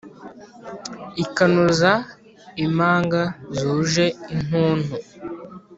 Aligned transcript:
ikanoza 1.23 1.91
imanga 2.65 3.21
zuje 3.57 4.05
intuntu. 4.33 4.91